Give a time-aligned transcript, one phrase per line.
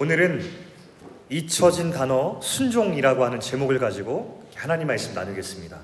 [0.00, 0.48] 오늘은
[1.28, 5.76] 잊혀진 단어 순종이라고 하는 제목을 가지고 하나님 말씀 나누겠습니다.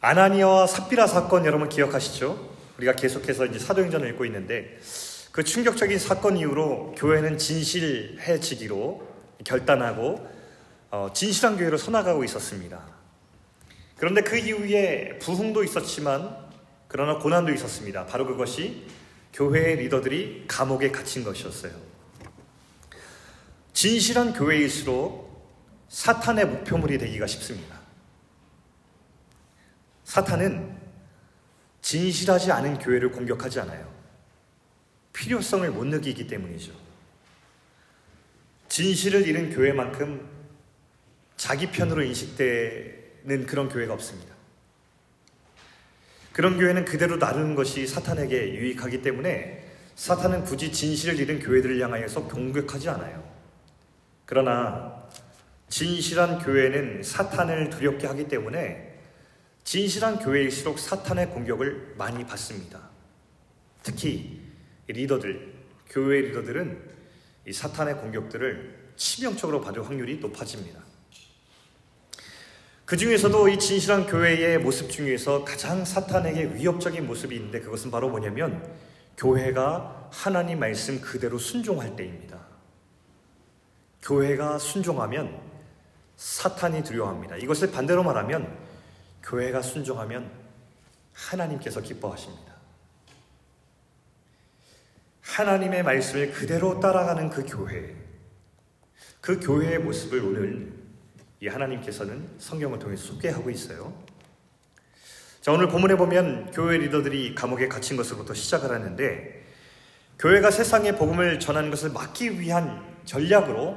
[0.00, 2.50] 아나니아와 삽비라 사건 여러분 기억하시죠?
[2.78, 4.78] 우리가 계속해서 이제 사도행전을 읽고 있는데
[5.32, 9.08] 그 충격적인 사건 이후로 교회는 진실해지기로
[9.42, 10.24] 결단하고
[10.92, 12.80] 어, 진실한 교회로 서나가고 있었습니다.
[13.96, 16.36] 그런데 그 이후에 부흥도 있었지만
[16.86, 18.06] 그러나 고난도 있었습니다.
[18.06, 18.86] 바로 그것이
[19.32, 21.72] 교회의 리더들이 감옥에 갇힌 것이었어요.
[23.72, 25.32] 진실한 교회일수록
[25.88, 27.80] 사탄의 목표물이 되기가 쉽습니다.
[30.04, 30.76] 사탄은
[31.80, 33.92] 진실하지 않은 교회를 공격하지 않아요.
[35.12, 36.72] 필요성을 못 느끼기 때문이죠.
[38.68, 40.28] 진실을 잃은 교회만큼
[41.36, 44.31] 자기 편으로 인식되는 그런 교회가 없습니다.
[46.32, 52.88] 그런 교회는 그대로 나르는 것이 사탄에게 유익하기 때문에 사탄은 굳이 진실을 잃은 교회들을 향하여서 공격하지
[52.88, 53.22] 않아요.
[54.24, 55.02] 그러나
[55.68, 58.98] 진실한 교회는 사탄을 두렵게 하기 때문에
[59.64, 62.90] 진실한 교회일수록 사탄의 공격을 많이 받습니다.
[63.82, 64.40] 특히
[64.86, 65.52] 리더들,
[65.88, 66.90] 교회 리더들은
[67.46, 70.80] 이 사탄의 공격들을 치명적으로 받을 확률이 높아집니다.
[72.92, 78.70] 그 중에서도 이 진실한 교회의 모습 중에서 가장 사탄에게 위협적인 모습이 있는데 그것은 바로 뭐냐면
[79.16, 82.38] 교회가 하나님 말씀 그대로 순종할 때입니다.
[84.02, 85.40] 교회가 순종하면
[86.16, 87.36] 사탄이 두려워합니다.
[87.36, 88.58] 이것을 반대로 말하면
[89.22, 90.30] 교회가 순종하면
[91.14, 92.52] 하나님께서 기뻐하십니다.
[95.22, 97.96] 하나님의 말씀을 그대로 따라가는 그 교회,
[99.22, 100.81] 그 교회의 모습을 오늘
[101.42, 103.92] 이 하나님께서는 성경을 통해서 소개하고 있어요.
[105.40, 109.44] 자, 오늘 본문에 보면 교회 리더들이 감옥에 갇힌 것으로부터 시작을 하는데
[110.20, 113.76] 교회가 세상에 복음을 전하는 것을 막기 위한 전략으로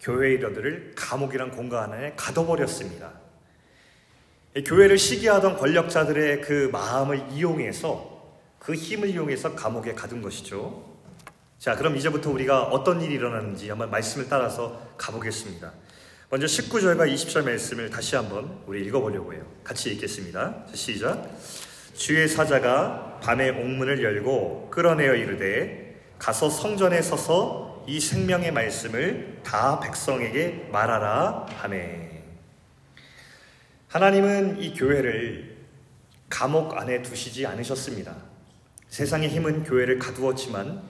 [0.00, 3.12] 교회 리더들을 감옥이란 공간 안에 가둬버렸습니다.
[4.66, 10.84] 교회를 시기하던 권력자들의 그 마음을 이용해서 그 힘을 이용해서 감옥에 가둔 것이죠.
[11.60, 15.83] 자, 그럼 이제부터 우리가 어떤 일이 일어났는지 한번 말씀을 따라서 가보겠습니다.
[16.34, 19.46] 먼저 19절과 20절 말씀을 다시 한번 우리 읽어보려고 해요.
[19.62, 20.64] 같이 읽겠습니다.
[20.74, 21.30] 시작.
[21.94, 30.70] 주의 사자가 밤에 옥문을 열고 끌어내어 이르되 가서 성전에 서서 이 생명의 말씀을 다 백성에게
[30.72, 32.10] 말하라 하매.
[33.86, 35.56] 하나님은 이 교회를
[36.28, 38.12] 감옥 안에 두시지 않으셨습니다.
[38.88, 40.82] 세상의 힘은 교회를 가두었지만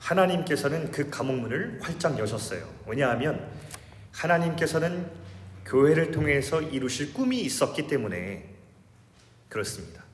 [0.00, 2.68] 하나님께서는 그 감옥문을 활짝 여셨어요.
[2.88, 3.48] 왜냐하면
[4.14, 5.10] 하나님께서는
[5.66, 8.48] 교회를 통해서 이루실 꿈이 있었기 때문에
[9.48, 10.04] 그렇습니다.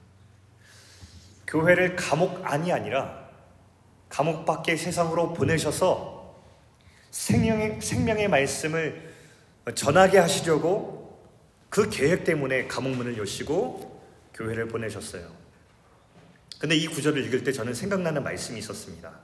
[1.46, 3.28] 교회를 감옥 안이 아니라
[4.08, 6.20] 감옥 밖의 세상으로 보내셔서
[7.10, 9.10] 생명의, 생명의 말씀을
[9.74, 11.20] 전하게 하시려고
[11.68, 14.00] 그 계획 때문에 감옥문을 여시고
[14.34, 15.30] 교회를 보내셨어요.
[16.58, 19.18] 근데 이 구절을 읽을 때 저는 생각나는 말씀이 있었습니다.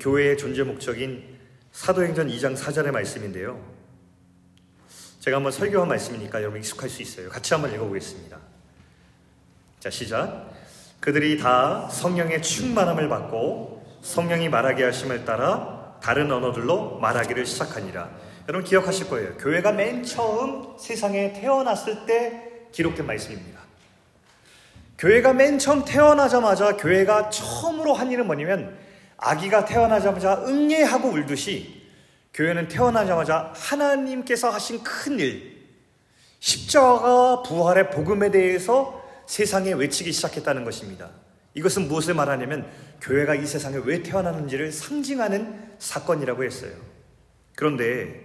[0.00, 1.41] 교회의 존재 목적인
[1.72, 3.58] 사도행전 2장 4절의 말씀인데요.
[5.20, 7.28] 제가 한번 설교한 말씀이니까 여러분 익숙할 수 있어요.
[7.30, 8.38] 같이 한번 읽어보겠습니다.
[9.80, 10.52] 자, 시작.
[11.00, 18.10] 그들이 다 성령의 충만함을 받고 성령이 말하게 하심을 따라 다른 언어들로 말하기를 시작하니라.
[18.48, 19.36] 여러분 기억하실 거예요.
[19.38, 23.60] 교회가 맨 처음 세상에 태어났을 때 기록된 말씀입니다.
[24.98, 28.76] 교회가 맨 처음 태어나자마자 교회가 처음으로 한 일은 뭐냐면
[29.22, 31.80] 아기가 태어나자마자 응애하고 울듯이
[32.34, 35.62] 교회는 태어나자마자 하나님께서 하신 큰 일,
[36.40, 41.10] 십자가 부활의 복음에 대해서 세상에 외치기 시작했다는 것입니다.
[41.54, 42.68] 이것은 무엇을 말하냐면
[43.00, 46.72] 교회가 이 세상에 왜 태어나는지를 상징하는 사건이라고 했어요.
[47.54, 48.24] 그런데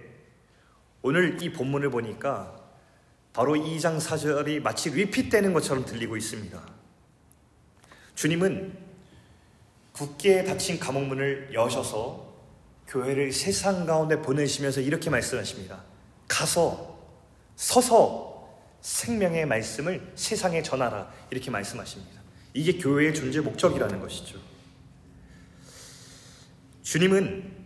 [1.02, 2.56] 오늘 이 본문을 보니까
[3.32, 6.60] 바로 2장 4절이 마치 리핏되는 것처럼 들리고 있습니다.
[8.16, 8.87] 주님은
[9.98, 12.32] 굳게 닫힌 감옥문을 여셔서
[12.86, 15.82] 교회를 세상 가운데 보내시면서 이렇게 말씀하십니다.
[16.28, 16.96] 가서
[17.56, 18.48] 서서
[18.80, 22.20] 생명의 말씀을 세상에 전하라 이렇게 말씀하십니다.
[22.54, 24.38] 이게 교회의 존재 목적이라는 것이죠.
[26.82, 27.56] 주님은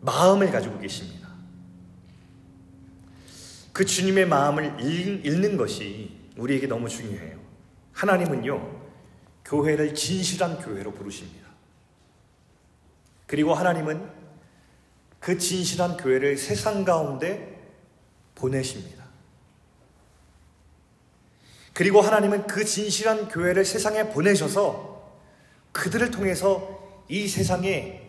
[0.00, 1.28] 마음을 가지고 계십니다.
[3.74, 7.38] 그 주님의 마음을 읽는 것이 우리에게 너무 중요해요.
[7.92, 8.75] 하나님은요,
[9.46, 11.46] 교회를 진실한 교회로 부르십니다.
[13.26, 14.08] 그리고 하나님은
[15.20, 17.56] 그 진실한 교회를 세상 가운데
[18.34, 19.04] 보내십니다.
[21.72, 25.14] 그리고 하나님은 그 진실한 교회를 세상에 보내셔서
[25.72, 28.02] 그들을 통해서 이 세상에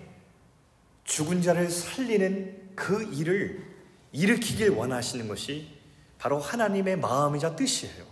[1.03, 3.63] 죽은 자를 살리는 그 일을
[4.11, 5.77] 일으키길 원하시는 것이
[6.17, 8.05] 바로 하나님의 마음이자 뜻이에요.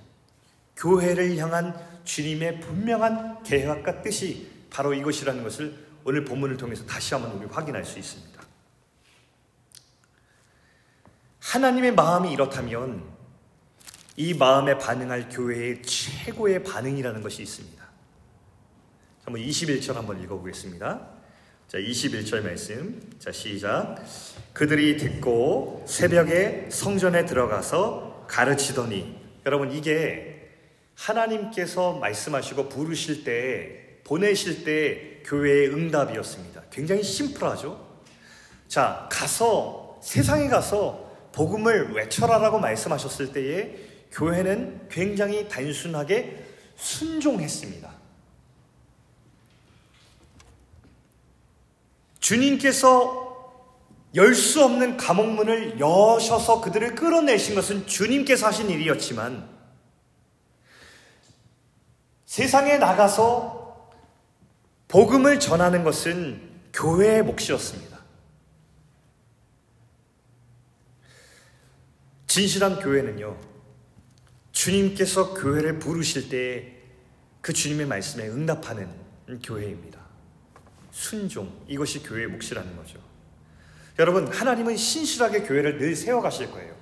[0.75, 1.73] 교회를 향한
[2.05, 7.99] 주님의 분명한 계획과 뜻이 바로 이것이라는 것을 오늘 본문을 통해서 다시 한번 우리 확인할 수
[7.99, 8.41] 있습니다.
[11.39, 13.03] 하나님의 마음이 이렇다면
[14.17, 17.83] 이 마음에 반응할 교회의 최고의 반응이라는 것이 있습니다.
[19.23, 21.07] 한번 21절 한번 읽어보겠습니다.
[21.67, 23.01] 자, 21절 말씀.
[23.19, 23.97] 자, 시작.
[24.53, 30.34] 그들이 듣고 새벽에 성전에 들어가서 가르치더니 여러분 이게
[30.95, 36.63] 하나님께서 말씀하시고 부르실 때 보내실 때 교회의 응답이었습니다.
[36.71, 37.85] 굉장히 심플하죠.
[38.67, 43.75] 자, 가서 세상에 가서 복음을 외쳐라라고 말씀하셨을 때에
[44.11, 46.45] 교회는 굉장히 단순하게
[46.75, 47.91] 순종했습니다.
[52.19, 53.25] 주님께서
[54.15, 59.54] 열 수 없는 감옥문을 여셔서 그들을 끌어내신 것은 주님께서 하신 일이었지만
[62.25, 63.91] 세상에 나가서
[64.87, 66.41] 복음을 전하는 것은
[66.73, 67.95] 교회의 몫이었습니다.
[72.27, 73.39] 진실한 교회는요,
[74.51, 76.75] 주님께서 교회를 부르실 때
[77.45, 78.89] 그 주님의 말씀에 응답하는
[79.43, 79.99] 교회입니다.
[80.91, 82.97] 순종, 이것이 교회의 몫이라는 거죠.
[83.99, 86.75] 여러분, 하나님은 신실하게 교회를 늘 세워가실 거예요.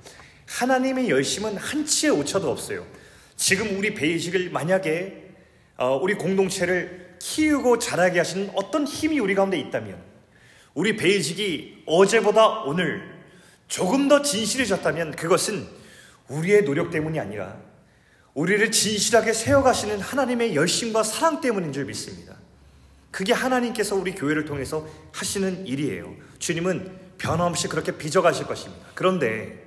[0.48, 2.88] 하나님의 열심은 한치의 오차도 없어요.
[3.36, 5.23] 지금 우리 베이직을 만약에 어,
[5.92, 9.98] 우리 공동체를 키우고 자라게 하시는 어떤 힘이 우리 가운데 있다면
[10.74, 13.14] 우리 베이직이 어제보다 오늘
[13.68, 15.68] 조금 더 진실해졌다면 그것은
[16.28, 17.58] 우리의 노력 때문이 아니라
[18.34, 22.36] 우리를 진실하게 세워가시는 하나님의 열심과 사랑 때문인 줄 믿습니다.
[23.12, 26.16] 그게 하나님께서 우리 교회를 통해서 하시는 일이에요.
[26.40, 28.88] 주님은 변함없이 그렇게 빚어가실 것입니다.
[28.96, 29.62] 그런데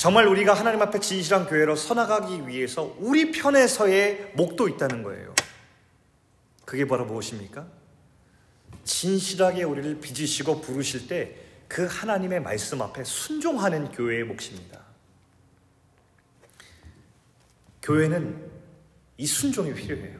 [0.00, 5.34] 정말 우리가 하나님 앞에 진실한 교회로 서나가기 위해서 우리 편에서의 목도 있다는 거예요.
[6.64, 7.66] 그게 바로 무엇입니까?
[8.84, 14.80] 진실하게 우리를 빚으시고 부르실 때 그 하나님의 말씀 앞에 순종하는 교회의 몫입니다.
[17.80, 18.50] 교회는
[19.16, 20.18] 이 순종이 필요해요.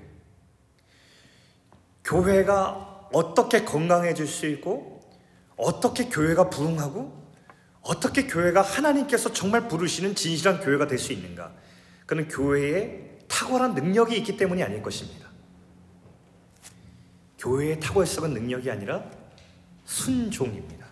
[2.04, 5.00] 교회가 어떻게 건강해질 수 있고,
[5.56, 7.19] 어떻게 교회가 부흥하고,
[7.90, 11.52] 어떻게 교회가 하나님께서 정말 부르시는 진실한 교회가 될 수 있는가?
[12.06, 15.28] 그는 교회에 탁월한 능력이 있기 때문이 아닐 것입니다.
[17.36, 19.04] 교회의 탁월성은 능력이 아니라
[19.84, 20.86] 순종입니다.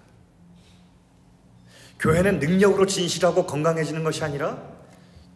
[2.01, 4.61] 교회는 능력으로 진실하고 건강해지는 것이 아니라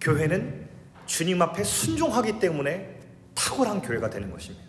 [0.00, 0.68] 교회는
[1.06, 2.98] 주님 앞에 순종하기 때문에
[3.36, 4.66] 탁월한 교회가 되는 것입니다.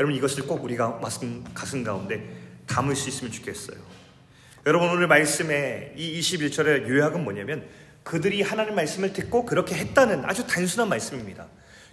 [0.00, 1.00] 여러분 이것을 꼭 우리가
[1.52, 2.34] 가슴 가운데
[2.66, 3.97] 담을 수 있으면 좋겠어요.
[4.68, 7.66] 여러분 오늘 말씀의 이 21절의 요약은 뭐냐면
[8.02, 11.46] 그들이 하나님 말씀을 듣고 그렇게 했다는 아주 단순한 말씀입니다.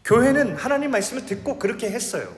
[0.04, 2.36] 교회는 하나님 말씀을 듣고 그렇게 했어요.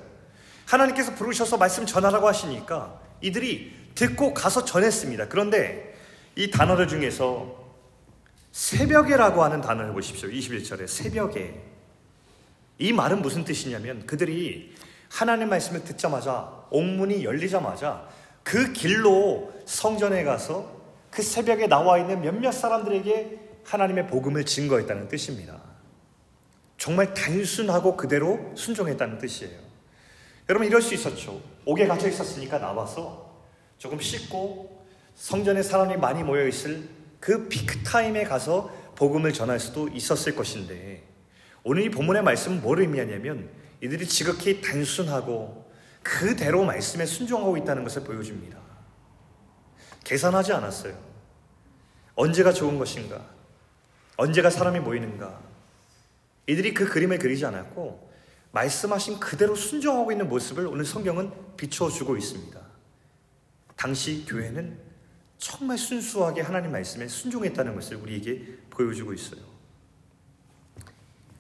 [0.68, 5.28] 하나님께서 부르셔서 말씀 전하라고 하시니까 이들이 듣고 가서 전했습니다.
[5.28, 5.98] 그런데
[6.36, 7.74] 이 단어들 중에서
[8.52, 10.30] 새벽에라고 하는 단어를 보십시오.
[10.30, 11.64] 21절에 새벽에.
[12.78, 14.76] 이 말은 무슨 뜻이냐면 그들이
[15.10, 18.08] 하나님 말씀을 듣자마자 옥문이 열리자마자
[18.44, 20.82] 그 길로 성전에 가서
[21.12, 25.62] 그 새벽에 나와 있는 몇몇 사람들에게 하나님의 복음을 증거했다는 뜻입니다.
[26.78, 29.60] 정말 단순하고 그대로 순종했다는 뜻이에요.
[30.50, 31.42] 여러분 이럴 수 있었죠.
[31.66, 33.44] 옥에 갇혀 있었으니까 나와서
[33.78, 36.88] 조금 씻고 성전에 사람이 많이 모여 있을
[37.20, 41.04] 그 피크 타임에 가서 복음을 전할 수도 있었을 것인데
[41.64, 43.50] 오늘 이 본문의 말씀은 뭘 의미하냐면
[43.84, 45.70] 이들이 지극히 단순하고
[46.02, 48.67] 그대로 말씀에 순종하고 있다는 것을 보여줍니다.
[50.08, 50.98] 계산하지 않았어요.
[52.16, 53.30] 언제가 좋은 것인가?
[54.16, 55.42] 언제가 사람이 모이는가?
[56.48, 58.10] 이들이 그 그림을 그리지 않았고
[58.54, 62.58] 말씀하신 그대로 순종하고 있는 모습을 오늘 성경은 비춰주고 있습니다.
[63.76, 64.80] 당시 교회는
[65.38, 69.42] 정말 순수하게 하나님 말씀에 순종했다는 것을 우리에게 보여주고 있어요.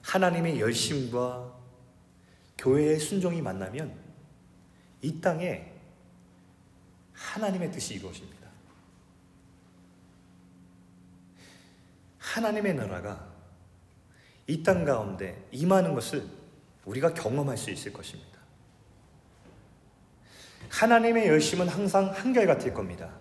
[0.02, 1.54] 하나님의 열심과
[2.58, 3.98] 교회의 순종이 만나면
[5.02, 5.72] 이 땅에
[7.14, 8.37] 하나님의 뜻이 이루어집니다.
[12.34, 13.26] 하나님의 나라가
[14.48, 16.26] 이 땅 가운데 임하는 것을
[16.86, 18.38] 우리가 경험할 수 있을 것입니다.
[20.70, 23.12] 하나님의 열심은 항상 한결같을 겁니다.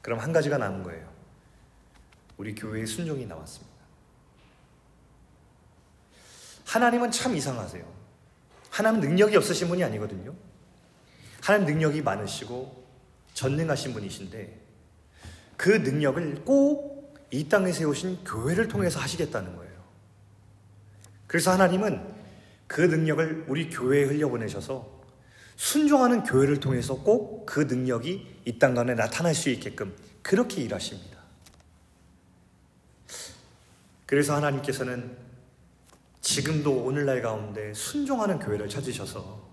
[0.00, 1.10] 그럼 한 가지가 남은 거예요.
[2.36, 3.72] 우리 교회의 순종이 나왔습니다.
[6.66, 7.84] 하나님은 참 이상하세요.
[8.70, 10.34] 하나님 능력이 없으신 분이 아니거든요.
[11.42, 12.82] 하나님 능력이 많으시고
[13.34, 14.60] 전능하신 분이신데
[15.56, 16.91] 그 능력을 꼭
[17.32, 19.72] 이 땅에 세우신 교회를 통해서 하시겠다는 거예요.
[21.26, 22.22] 그래서 하나님은
[22.66, 25.02] 그 능력을 우리 교회에 흘려보내셔서
[25.56, 31.18] 순종하는 교회를 통해서 꼭 그 능력이 이땅 가운데 나타날 수 있게끔 그렇게 일하십니다.
[34.06, 35.16] 그래서 하나님께서는
[36.20, 39.50] 지금도 오늘날 가운데 순종하는 교회를 찾으셔서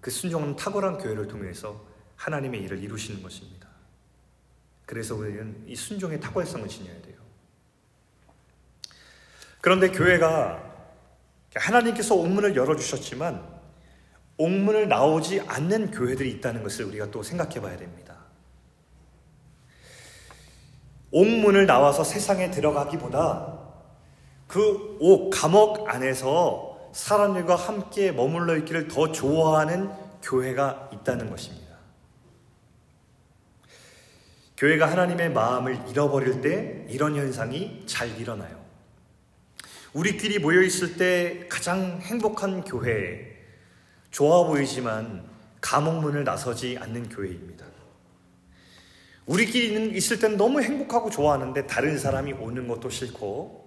[0.00, 1.84] 그 순종하는 탁월한 교회를 통해서
[2.16, 3.57] 하나님의 일을 이루시는 것입니다.
[4.88, 7.16] 그래서 우리는 이 순종의 탁월성을 지녀야 돼요.
[9.60, 10.64] 그런데 교회가
[11.54, 13.58] 하나님께서 옥문을 열어주셨지만
[14.38, 18.16] 옥문을 나오지 않는 교회들이 있다는 것을 우리가 또 생각해 봐야 됩니다.
[21.10, 23.58] 옥문을 나와서 세상에 들어가기보다
[24.46, 29.90] 그 옥, 감옥 안에서 사람들과 함께 머물러 있기를 더 좋아하는
[30.22, 31.57] 교회가 있다는 것입니다.
[34.58, 38.58] 교회가 하나님의 마음을 잃어버릴 때 이런 현상이 잘 일어나요.
[39.92, 43.36] 우리끼리 모여 있을 때 가장 행복한 교회,
[44.10, 45.22] 좋아 보이지만
[45.60, 47.64] 감옥문을 나서지 않는 교회입니다.
[49.26, 53.64] 우리끼리 있을 땐 너무 행복하고 좋아하는데 다른 사람이 오는 것도 싫고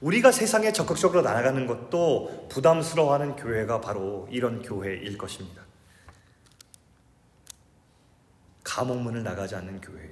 [0.00, 5.61] 우리가 세상에 적극적으로 나아가는 것도 부담스러워하는 교회가 바로 이런 교회일 것입니다.
[8.72, 10.08] 감옥 문을 나가지 않는 교회.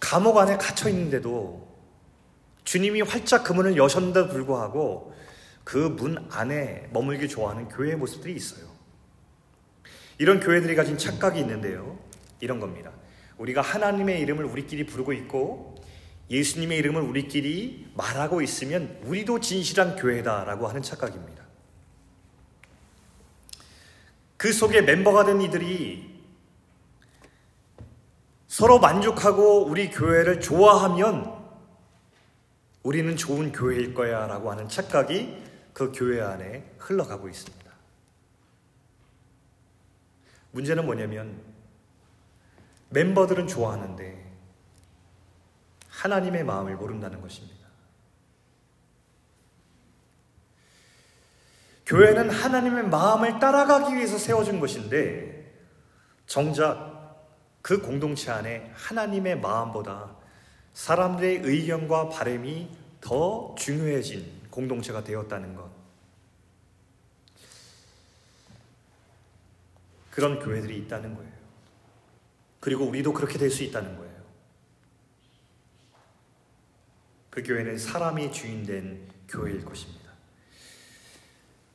[0.00, 1.68] 감옥 안에 갇혀 있는데도
[2.64, 5.14] 주님이 활짝 그 문을 여셨는데도 불구하고
[5.64, 8.66] 그 문 안에 머물기 좋아하는 교회의 모습들이 있어요.
[10.16, 11.98] 이런 교회들이 가진 착각이 있는데요.
[12.40, 12.90] 이런 겁니다.
[13.36, 15.74] 우리가 하나님의 이름을 우리끼리 부르고 있고
[16.30, 21.44] 예수님의 이름을 우리끼리 말하고 있으면 우리도 진실한 교회다라고 하는 착각입니다.
[24.38, 26.07] 그 속에 멤버가 된 이들이
[28.58, 31.32] 서로 만족하고 우리 교회를 좋아하면
[32.82, 37.70] 우리는 좋은 교회일 거야 라고 하는 착각이 그 교회 안에 흘러가고 있습니다.
[40.50, 41.40] 문제는 뭐냐면
[42.88, 44.28] 멤버들은 좋아하는데
[45.90, 47.64] 하나님의 마음을 모른다는 것입니다.
[51.86, 55.48] 교회는 하나님의 마음을 따라가기 위해서 세워진 것인데
[56.26, 56.97] 정작
[57.62, 60.16] 그 공동체 안에 하나님의 마음보다
[60.74, 65.70] 사람들의 의견과 바램이 더 중요해진 공동체가 되었다는 것.
[70.10, 71.32] 그런 교회들이 있다는 거예요.
[72.60, 74.18] 그리고 우리도 그렇게 될 수 있다는 거예요.
[77.30, 80.10] 그 교회는 사람이 주인된 교회일 것입니다.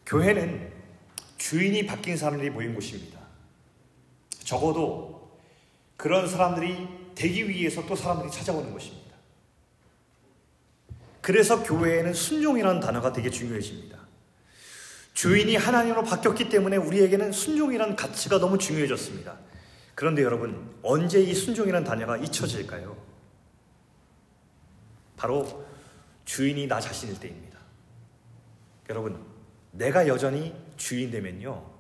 [0.06, 0.74] 교회는
[1.38, 3.20] 주인이 바뀐 사람들이 모인 곳입니다.
[4.44, 5.13] 적어도
[5.98, 9.04] 그런 사람들이 되기 위해서 또 사람들이 찾아오는 것입니다.
[11.22, 13.98] 그래서 교회에는 순종이라는 단어가 되게 중요해집니다.
[15.14, 19.38] 주인이 하나님으로 바뀌었기 때문에 우리에게는 순종이라는 가치가 너무 중요해졌습니다.
[19.96, 22.98] 그런데 여러분, 언제 이 순종이라는 단어가 잊혀질까요?
[25.16, 25.66] 바로
[26.26, 27.60] 주인이 나 자신일 때입니다.
[28.90, 29.24] 여러분,
[29.72, 31.72] 내가 여전히 주인 되면요.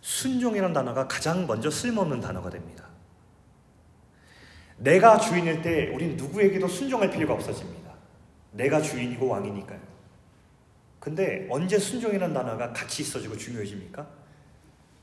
[0.00, 2.87] 순종이라는 단어가 가장 먼저 쓸모없는 단어가 됩니다.
[4.78, 7.92] 내가 주인일 때 우린 누구에게도 순종할 필요가 없어집니다.
[8.52, 9.80] 내가 주인이고 왕이니까요.
[11.00, 14.08] 근데 언제 순종이라는 단어가 같이 있어지고 중요해집니까?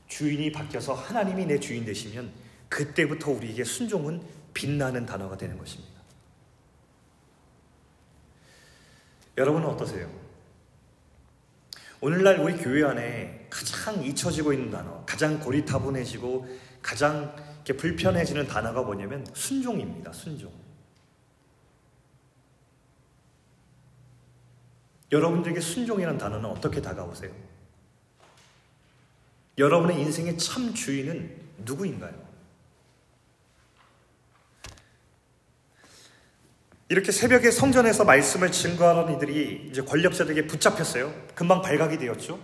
[0.08, 2.30] 주인이 바뀌어서 하나님이 내 주인 되시면
[2.68, 4.22] 그때부터 우리에게 순종은
[4.54, 5.96] 빛나는 단어가 되는 것입니다.
[9.36, 10.08] 여러분은 어떠세요?
[12.00, 16.46] 오늘날 우리 교회 안에 가장 잊혀지고 있는 단어, 가장 고리타분해지고
[16.82, 17.34] 가장
[17.66, 20.12] 이렇게 불편해지는 단어가 뭐냐면 순종입니다.
[20.12, 20.52] 순종.
[25.10, 27.32] 여러분들에게 순종이라는 단어는 어떻게 다가오세요?
[29.58, 32.26] 여러분의 인생의 참 주인은 누구인가요?
[36.88, 41.12] 이렇게 새벽에 성전에서 말씀을 증거하는 이들이 이제 권력자들에게 붙잡혔어요.
[41.34, 42.38] 금방 발각이 되었죠.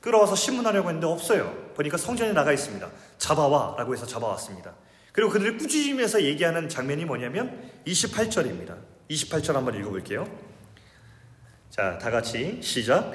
[0.00, 1.67] 끌어와서 신문하려고 했는데 없어요.
[1.78, 2.90] 보니까 성전에 나가 있습니다.
[3.18, 4.74] 잡아와 라고 해서 잡아왔습니다.
[5.12, 8.76] 그리고 그들을 꾸짖으면서 얘기하는 장면이 뭐냐면 28절입니다.
[9.08, 10.28] 28절 한번 읽어볼게요.
[11.70, 13.12] 자, 다 같이 시작.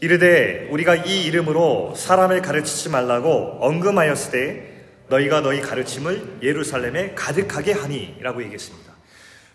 [0.00, 4.72] 이르되 우리가 이 이름으로 사람을 가르치지 말라고 언금하였을 때
[5.08, 8.92] 너희가 너희 가르침을 예루살렘에 가득하게 하니라고 얘기했습니다.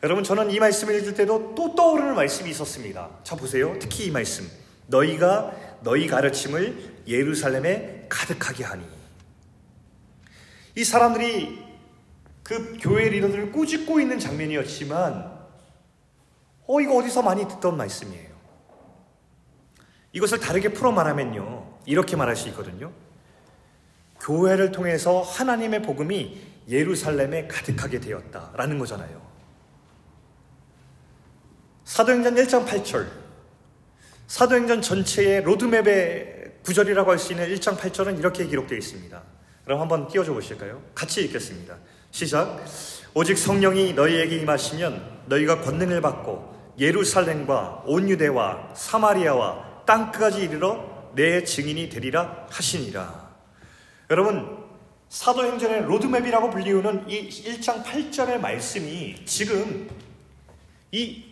[0.03, 3.09] 여러분 저는 이 말씀을 읽을 때도 또 떠오르는 말씀이 있었습니다.
[3.23, 3.75] 자 보세요.
[3.79, 4.49] 특히 이 말씀.
[4.87, 8.85] 너희가 너희 가르침을 예루살렘에 가득하게 하니.
[10.75, 11.65] 이 사람들이
[12.43, 15.37] 그 교회 리더들을 꾸짖고 있는 장면이었지만,
[16.67, 18.27] 어, 이거 어디서 많이 듣던 말씀이에요.
[20.13, 21.79] 이것을 다르게 풀어 말하면요.
[21.85, 22.91] 이렇게 말할 수 있거든요.
[24.19, 29.21] 교회를 통해서 하나님의 복음이 예루살렘에 가득하게 되었다라는 거잖아요.
[31.85, 33.07] 사도행전 1장 8절.
[34.27, 36.36] 사도행전 전체의 로드맵의
[36.67, 39.23] 구절이라고 할 수 있는 1장 8절은 이렇게 기록되어 있습니다.
[39.63, 40.81] 그럼 한번 띄워줘 보실까요?
[40.93, 41.77] 같이 읽겠습니다.
[42.11, 42.61] 시작.
[43.13, 51.45] 오직 성령이 너희에게 임하시면 너희가 권능을 받고 예루살렘과 온 유대와 사마리아와 땅 끝까지 이르러 내
[51.45, 53.31] 증인이 되리라 하시니라.
[54.09, 54.65] 여러분,
[55.07, 59.89] 사도행전의 로드맵이라고 불리우는 이 1장 8절의 말씀이 지금
[60.91, 61.23] 이,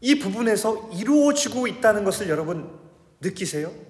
[0.00, 2.70] 이 부분에서 이루어지고 있다는 것을 여러분
[3.20, 3.89] 느끼세요?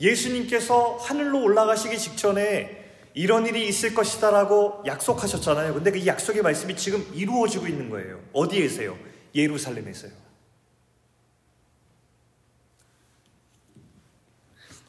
[0.00, 2.78] 예수님께서 하늘로 올라가시기 직전에
[3.14, 5.74] 이런 일이 있을 것이다라고 약속하셨잖아요.
[5.74, 8.20] 근데 그 약속의 말씀이 지금 이루어지고 있는 거예요.
[8.32, 8.96] 어디에서요?
[9.34, 10.12] 예루살렘에서요.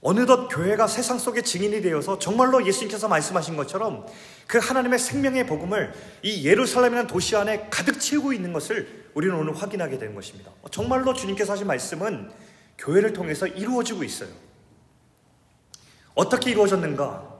[0.03, 4.07] 어느덧 교회가 세상 속의 증인이 되어서 정말로 예수님께서 말씀하신 것처럼
[4.47, 9.99] 그 하나님의 생명의 복음을 이 예루살렘이라는 도시 안에 가득 채우고 있는 것을 우리는 오늘 확인하게
[9.99, 10.51] 된 것입니다.
[10.71, 12.31] 정말로 주님께서 하신 말씀은
[12.79, 14.29] 교회를 통해서 이루어지고 있어요.
[16.13, 17.31] 어떻게 이루어졌는가?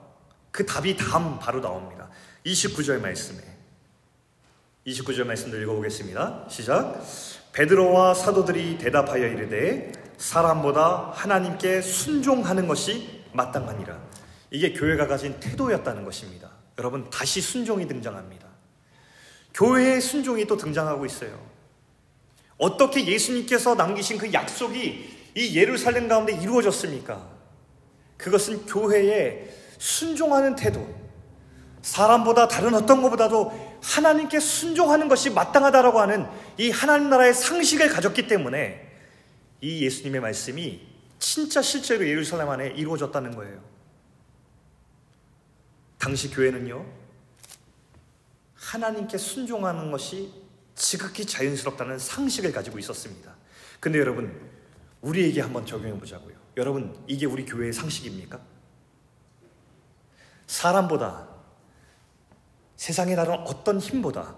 [0.50, 2.08] 그 답이 다음 바로 나옵니다.
[2.44, 3.40] 29절 말씀에.
[4.86, 6.46] 29절 말씀도 읽어보겠습니다.
[6.48, 7.02] 시작.
[7.52, 13.98] 베드로와 사도들이 대답하여 이르되 사람보다 하나님께 순종하는 것이 마땅하니라.
[14.50, 16.50] 이게 교회가 가진 태도였다는 것입니다.
[16.78, 18.46] 여러분, 다시 순종이 등장합니다.
[19.54, 21.38] 교회의 순종이 또 등장하고 있어요.
[22.58, 27.31] 어떻게 예수님께서 남기신 그 약속이 이 예루살렘 가운데 이루어졌습니까?
[28.22, 30.88] 그것은 교회의 순종하는 태도,
[31.82, 38.88] 사람보다 다른 어떤 것보다도 하나님께 순종하는 것이 마땅하다라고 하는 이 하나님 나라의 상식을 가졌기 때문에
[39.60, 40.80] 이 예수님의 말씀이
[41.18, 43.60] 진짜 실제로 예루살렘 안에 이루어졌다는 거예요.
[45.98, 46.86] 당시 교회는요,
[48.54, 50.32] 하나님께 순종하는 것이
[50.76, 53.34] 지극히 자연스럽다는 상식을 가지고 있었습니다.
[53.80, 54.32] 근데 여러분,
[55.00, 56.41] 우리에게 한번 적용해 보자고요.
[56.56, 58.40] 여러분, 이게 우리 교회의 상식입니까?
[60.46, 61.28] 사람보다
[62.76, 64.36] 세상에 다른 어떤 힘보다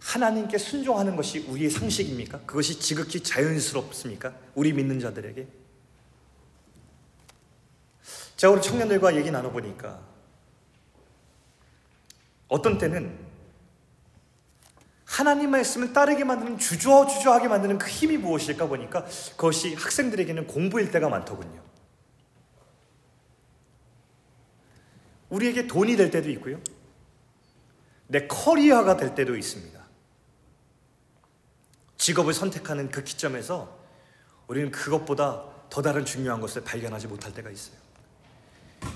[0.00, 2.40] 하나님께 순종하는 것이 우리의 상식입니까?
[2.40, 4.34] 그것이 지극히 자연스럽습니까?
[4.54, 5.48] 우리 믿는 자들에게?
[8.36, 10.00] 제가 우리 청년들과 얘기 나눠보니까
[12.48, 13.25] 어떤 때는
[15.16, 21.62] 하나님 말씀을 따르게 만드는 주저주저하게 만드는 그 힘이 무엇일까 보니까 그것이 학생들에게는 공부일 때가 많더군요.
[25.30, 26.60] 우리에게 돈이 될 때도 있고요.
[28.08, 29.80] 내 커리어가 될 때도 있습니다.
[31.96, 33.74] 직업을 선택하는 그 기점에서
[34.48, 37.78] 우리는 그것보다 더 다른 중요한 것을 발견하지 못할 때가 있어요.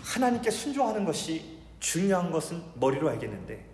[0.04, 3.69] 하나님께 순종하는 것이 중요한 것은 머리로 알겠는데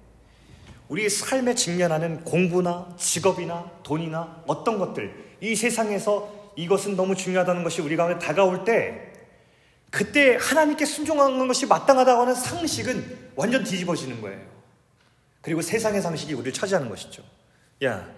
[0.89, 7.97] 우리의 삶에 직면하는 공부나 직업이나 돈이나 어떤 것들 이 세상에서 이것은 너무 중요하다는 것이 우리
[7.97, 9.13] 가운데 다가올 때
[9.91, 14.41] 그때 하나님께 순종하는 것이 마땅하다고 하는 상식은 완전 뒤집어지는 거예요.
[15.41, 17.23] 그리고 세상의 상식이 우리를 차지하는 것이죠.
[17.85, 18.11] 야,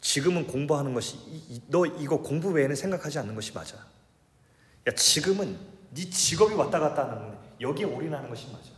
[0.00, 1.18] 지금은 공부하는 것이
[1.66, 3.76] 너 이거 공부 외에는 생각하지 않는 것이 맞아.
[3.76, 5.58] 야 지금은
[5.94, 8.73] 네 직업이 왔다 갔다 하는 여기에 올인하는 것이 맞아.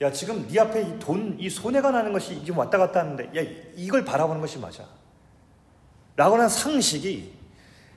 [0.00, 3.72] 야 지금 네 앞에 이 돈, 이 손해가 나는 것이 지금 왔다 갔다 하는데 야
[3.74, 4.84] 이걸 바라보는 것이 맞아.
[6.16, 7.36] 라고는 상식이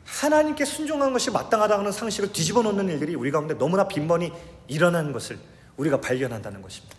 [0.05, 4.33] 하나님께 순종하는 것이 마땅하다는 상식을 뒤집어 놓는 일들이 우리 가운데 너무나 빈번히
[4.67, 5.39] 일어나는 것을
[5.77, 6.97] 우리가 발견한다는 것입니다.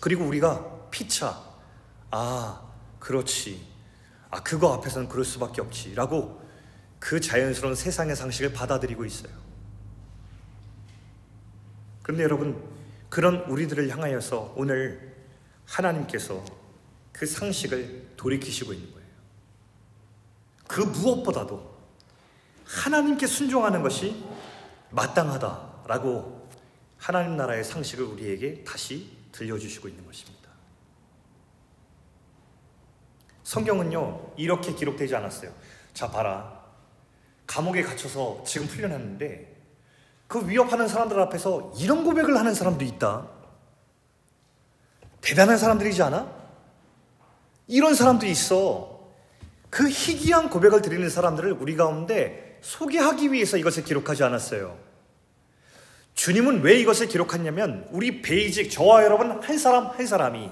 [0.00, 1.52] 그리고 우리가 피차
[2.10, 2.60] 아,
[2.98, 3.66] 그렇지.
[4.30, 5.94] 아, 그거 앞에서는 그럴 수밖에 없지.
[5.94, 6.40] 라고
[6.98, 9.41] 그 자연스러운 세상의 상식을 받아들이고 있어요.
[12.02, 12.62] 그런데 여러분,
[13.08, 15.14] 그런 우리들을 향하여서 오늘
[15.66, 16.44] 하나님께서
[17.12, 19.08] 그 상식을 돌이키시고 있는 거예요.
[20.66, 21.72] 그 무엇보다도
[22.64, 24.24] 하나님께 순종하는 것이
[24.90, 26.48] 마땅하다라고
[26.96, 30.50] 하나님 나라의 상식을 우리에게 다시 들려주시고 있는 것입니다.
[33.44, 35.52] 성경은요, 이렇게 기록되지 않았어요.
[35.92, 36.62] 자, 봐라.
[37.46, 39.51] 감옥에 갇혀서 지금 풀려났는데,
[40.32, 43.28] 그 위협하는 사람들 앞에서 이런 고백을 하는 사람도 있다.
[45.20, 46.26] 대단한 사람들이지 않아?
[47.66, 49.10] 이런 사람도 있어.
[49.68, 54.78] 그 희귀한 고백을 드리는 사람들을 우리 가운데 소개하기 위해서 이것을 기록하지 않았어요.
[56.14, 60.50] 주님은 왜 이것을 기록했냐면 우리 베이직 저와 여러분 한 사람 한 사람이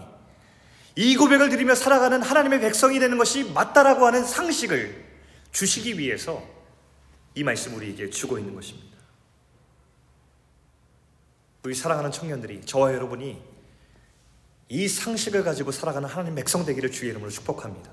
[0.97, 5.07] 이 고백을 드리며 살아가는 하나님의 백성이 되는 것이 맞다라고 하는 상식을
[5.53, 6.43] 주시기 위해서
[7.35, 8.89] 이 말씀 우리에게 주고 있는 것입니다.
[11.62, 13.42] 우리 사랑하는 청년들이 저와 여러분이
[14.68, 17.90] 이 상식을 가지고 살아가는 하나님 백성 되기를 주의 이름으로 축복합니다.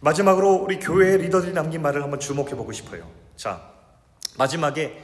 [0.00, 3.10] 마지막으로 우리 교회 리더들이 남긴 말을 한번 주목해 보고 싶어요.
[3.36, 3.72] 자,
[4.38, 5.02] 마지막에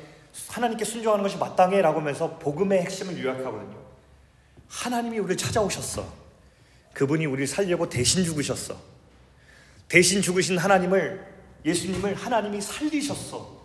[0.48, 3.76] 하나님께 순종하는 것이 마땅해라고 하면서 복음의 핵심을 요약하거든요.
[4.68, 6.06] 하나님이 우리를 찾아오셨어.
[6.94, 8.76] 그분이 우리를 살려고 대신 죽으셨어.
[9.88, 11.26] 대신 죽으신 하나님을
[11.64, 13.60] 예수님을 하나님이 살리셨어.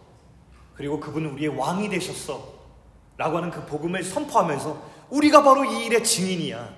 [0.75, 2.56] 그리고 그분은 우리의 왕이 되셨어.
[3.17, 6.73] 라고 하는 그 복음을 선포하면서 우리가 바로 이 일의 증인이야.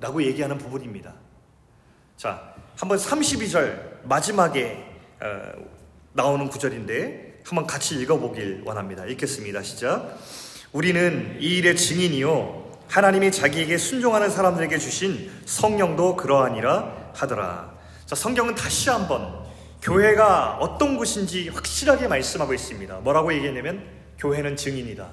[0.00, 1.12] 라고 얘기하는 부분입니다.
[2.16, 4.84] 자, 한번 32절 마지막에
[5.20, 5.52] 어,
[6.12, 9.04] 나오는 구절인데 한번 같이 읽어보길 원합니다.
[9.06, 9.62] 읽겠습니다.
[9.62, 10.18] 시작.
[10.72, 12.70] 우리는 이 일의 증인이요.
[12.88, 17.72] 하나님이 자기에게 순종하는 사람들에게 주신 성령도 그러하니라 하더라.
[18.06, 19.44] 자, 성경은 다시 한번
[19.82, 22.98] 교회가 어떤 곳인지 확실하게 말씀하고 있습니다.
[23.00, 23.84] 뭐라고 얘기했냐면
[24.18, 25.08] 교회는 증인이다.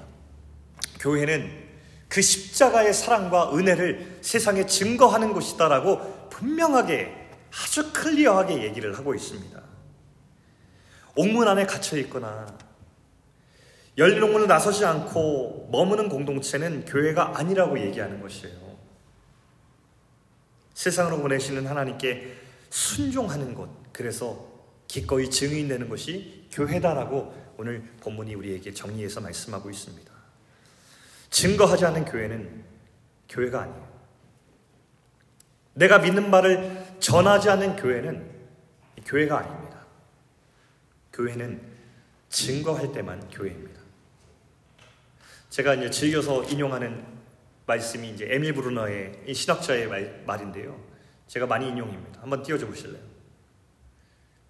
[0.98, 1.68] 교회는
[2.08, 9.62] 그 십자가의 사랑과 은혜를 세상에 증거하는 곳이다라고 분명하게 아주 클리어하게 얘기를 하고 있습니다.
[11.16, 12.46] 옥문 안에 갇혀 있거나
[13.98, 18.78] 열린 옥문을 나서지 않고 머무는 공동체는 교회가 아니라고 얘기하는 것이에요.
[20.74, 22.36] 세상으로 보내시는 하나님께
[22.70, 24.46] 순종하는 것, 그래서
[24.86, 30.07] 기꺼이 증인되는 것이 교회다라고 오늘 본문이 우리에게 정리해서 말씀하고 있습니다.
[31.30, 32.64] 증거하지 않는 교회는
[33.28, 33.88] 교회가 아니에요.
[35.74, 38.28] 내가 믿는 말을 전하지 않는 교회는
[39.04, 39.86] 교회가 아닙니다.
[41.12, 41.60] 교회는
[42.28, 43.80] 증거할 때만 교회입니다.
[45.50, 47.04] 제가 이제 즐겨서 인용하는
[47.66, 50.80] 말씀이 이제 에밀 브루너의 신학자의 말, 말인데요.
[51.26, 52.22] 제가 많이 인용입니다.
[52.22, 53.02] 한번 띄워줘 보실래요?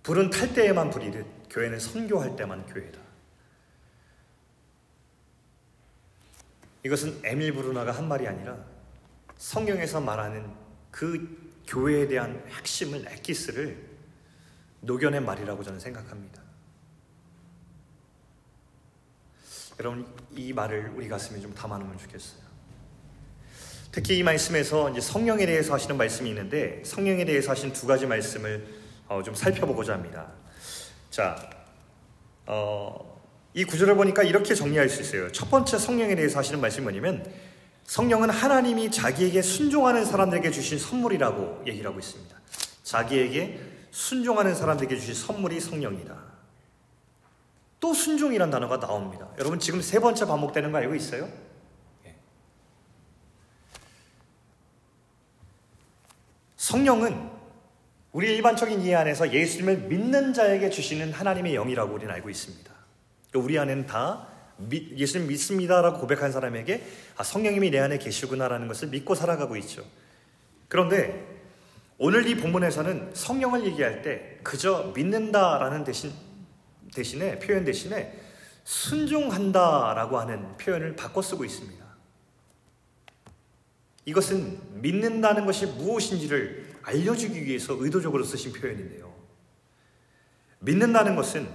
[0.02, 3.07] 불은 탈 때에만 불이듯 교회는 선교할 때만 교회다.
[6.88, 8.56] 이것은 에밀 브루너가 한 말이 아니라
[9.36, 10.50] 성경에서 말하는
[10.90, 13.86] 그 교회에 대한 핵심을 엑기스를
[14.80, 16.42] 녹여낸 말이라고 저는 생각합니다.
[19.78, 22.40] 여러분 이 말을 우리 가슴에 좀 담아놓으면 좋겠어요.
[23.92, 28.66] 특히 이 말씀에서 이제 성령에 대해서 하시는 말씀이 있는데 성령에 대해서 하신 두 가지 말씀을
[29.08, 30.32] 어, 좀 살펴보고자 합니다.
[31.10, 31.50] 자,
[32.46, 33.17] 어,
[33.54, 35.32] 이 구절을 보니까 이렇게 정리할 수 있어요.
[35.32, 37.24] 첫 번째 성령에 대해서 하시는 말씀이 뭐냐면
[37.84, 42.36] 성령은 하나님이 자기에게 순종하는 사람들에게 주신 선물이라고 얘기를 하고 있습니다.
[42.82, 46.28] 자기에게 순종하는 사람들에게 주신 선물이 성령이다.
[47.80, 49.28] 또 순종이란 단어가 나옵니다.
[49.38, 51.30] 여러분 지금 세 번째 반복되는 거 알고 있어요?
[52.04, 52.16] 예.
[56.56, 57.30] 성령은
[58.12, 62.77] 우리 일반적인 이해 안에서 예수님을 믿는 자에게 주시는 하나님의 영이라고 우리는 알고 있습니다.
[63.34, 64.28] 우리 안에는 다
[64.72, 66.86] 예수님 믿습니다라고 고백한 사람에게
[67.16, 69.84] 아, 성령님이 내 안에 계시구나라는 것을 믿고 살아가고 있죠.
[70.68, 71.38] 그런데
[71.98, 76.12] 오늘 이 본문에서는 성령을 얘기할 때 그저 믿는다라는 대신
[76.94, 78.18] 대신에 표현 대신에
[78.64, 81.84] 순종한다라고 하는 표현을 바꿔 쓰고 있습니다.
[84.04, 89.12] 이것은 믿는다는 것이 무엇인지를 알려주기 위해서 의도적으로 쓰신 표현인데요.
[90.60, 91.48] 믿는다는 것은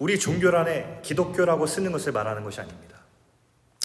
[0.00, 2.98] 우리 종교란에 기독교라고 쓰는 것을 말하는 것이 아닙니다.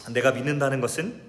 [0.10, 1.22] 내가 믿는다는 것은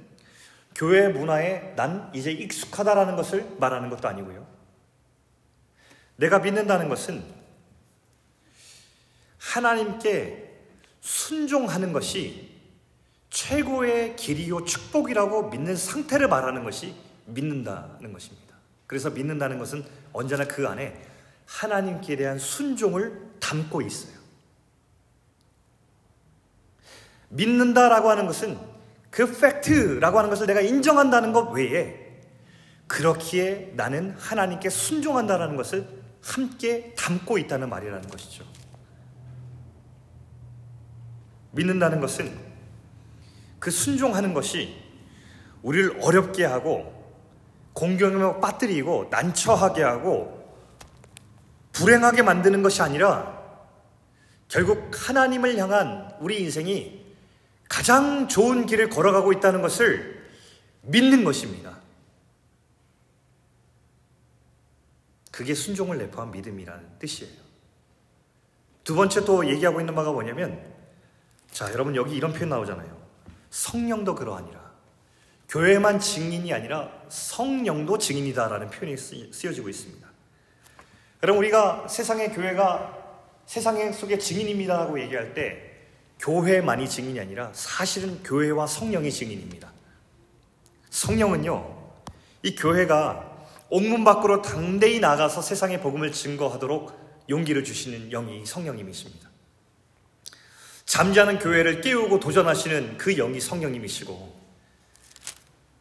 [0.77, 4.47] 교회 문화에 난 이제 익숙하다라는 것을 말하는 것도 아니고요.
[6.15, 7.25] 내가 믿는다는 것은
[9.39, 10.55] 하나님께
[11.01, 12.55] 순종하는 것이
[13.31, 16.95] 최고의 길이요 축복이라고 믿는 상태를 말하는 것이
[17.25, 18.55] 믿는다는 것입니다.
[18.87, 21.05] 그래서 믿는다는 것은 언제나 그 안에
[21.45, 24.16] 하나님께 대한 순종을 담고 있어요.
[27.29, 28.59] 믿는다라고 하는 것은
[29.11, 32.07] 그 팩트라고 하는 것을 내가 인정한다는 것 외에
[32.87, 35.89] 그렇기에 나는 하나님께 순종한다라는 것을
[36.23, 38.45] 함께 담고 있다는 말이라는 것이죠.
[41.53, 42.31] 믿는다는 것은
[43.59, 44.77] 그 순종하는 것이
[45.63, 46.95] 우리를 어렵게 하고
[47.73, 50.37] 공경에 빠뜨리고 난처하게 하고
[51.73, 53.37] 불행하게 만드는 것이 아니라
[54.49, 56.96] 결국 하나님을 향한 우리 인생이
[57.69, 60.25] 가장 좋은 길을 걸어가고 있다는 것을
[60.83, 61.79] 믿는 것입니다.
[65.33, 67.35] 그게 순종을 내포한 믿음이라는 뜻이에요.
[68.85, 70.63] 두 번째 또 얘기하고 있는 바가 뭐냐면
[71.51, 72.97] 자, 여러분 여기 이런 표현 나오잖아요.
[73.51, 74.67] 성령도 그러하니라.
[75.49, 80.07] 교회만 증인이 아니라 성령도 증인이다라는 표현이 쓰여지고 있습니다.
[81.23, 83.05] 여러분 우리가 세상의 교회가
[83.47, 85.66] 세상의 속에 증인입니다라고 얘기할 때
[86.19, 89.73] 교회만이 증인이 아니라 사실은 교회와 성령이 증인입니다.
[90.91, 91.77] 성령은요,
[92.43, 99.29] 이 교회가 옥문 밖으로 당대히 나가서 세상의 복음을 증거하도록 용기를 주시는 영이 성령님이십니다.
[100.85, 104.37] 잠자는 교회를 깨우고 도전하시는 그 영이 성령님이시고,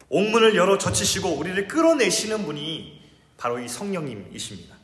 [0.08, 3.02] 옥문을 열어 젖히시고 우리를 끌어내시는 분이
[3.36, 4.76] 바로 이 성령님이십니다.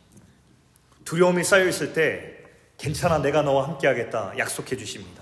[1.05, 2.39] 두려움이 쌓여 있을 때
[2.79, 5.22] 괜찮아 내가 너와 함께 하겠다 약속해 주십니다.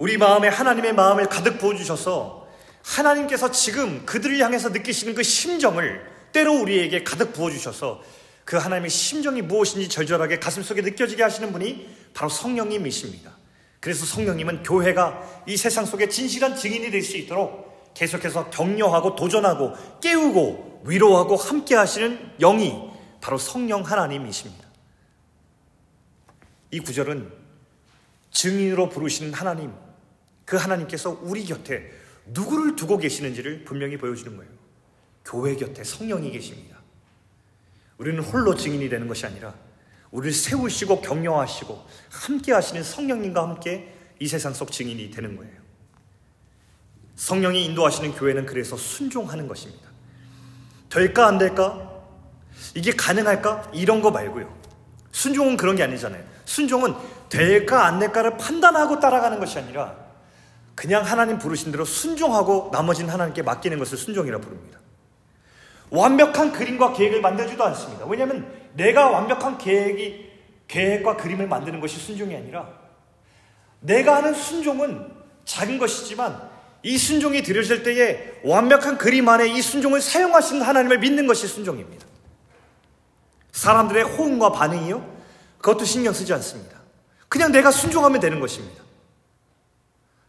[0.00, 2.48] 우리 마음에 하나님의 마음을 가득 부어 주셔서
[2.82, 6.00] 하나님께서 지금 그들을 향해서 느끼시는 그 심정을
[6.32, 8.02] 때로 우리에게 가득 부어 주셔서
[8.46, 13.30] 그 하나님의 심정이 무엇인지 절절하게 가슴속에 느껴지게 하시는 분이 바로 성령님이십니다.
[13.78, 20.84] 그래서 성령님은 교회가 이 세상 속에 진실한 증인이 될 수 있도록 계속해서 격려하고 도전하고 깨우고
[20.86, 24.66] 위로하고 함께 하시는 영이 바로 성령 하나님이십니다.
[26.70, 27.30] 이 구절은
[28.30, 29.74] 증인으로 부르시는 하나님,
[30.50, 31.92] 그 하나님께서 우리 곁에
[32.26, 34.50] 누구를 두고 계시는지를 분명히 보여주는 거예요.
[35.24, 36.76] 교회 곁에 성령이 계십니다.
[37.98, 39.54] 우리는 홀로 증인이 되는 것이 아니라
[40.10, 45.52] 우리를 세우시고 격려하시고 함께 하시는 성령님과 함께 이 세상 속 증인이 되는 거예요.
[47.14, 49.88] 성령이 인도하시는 교회는 그래서 순종하는 것입니다.
[50.88, 52.02] 될까 안 될까?
[52.74, 53.70] 이게 가능할까?
[53.72, 54.52] 이런 거 말고요.
[55.12, 56.24] 순종은 그런 게 아니잖아요.
[56.44, 56.96] 순종은
[57.28, 60.09] 될까 안 될까를 판단하고 따라가는 것이 아니라
[60.80, 64.78] 그냥 하나님 부르신 대로 순종하고 나머지는 하나님께 맡기는 것을 순종이라 부릅니다.
[65.90, 68.06] 완벽한 그림과 계획을 만들지도 않습니다.
[68.06, 70.30] 왜냐하면 내가 완벽한 계획이
[70.68, 72.66] 계획과 그림을 만드는 것이 순종이 아니라
[73.80, 75.12] 내가 하는 순종은
[75.44, 76.48] 작은 것이지만
[76.82, 82.06] 이 순종이 드려질 때에 완벽한 그림 안에 이 순종을 사용하시는 하나님을 믿는 것이 순종입니다.
[83.52, 85.06] 사람들의 호응과 반응이요?
[85.58, 86.80] 그것도 신경 쓰지 않습니다.
[87.28, 88.89] 그냥 내가 순종하면 되는 것입니다.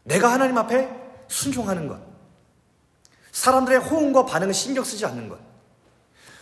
[0.03, 0.89] 내가 하나님 앞에
[1.27, 2.01] 순종하는 것.
[3.31, 5.39] 사람들의 호응과 반응을 신경 쓰지 않는 것.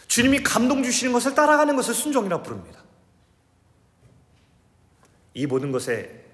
[0.08, 2.84] 주님이 감동 주시는 것을 따라가는 것을 순종이라 부릅니다.
[5.36, 6.26] 이 모든 것에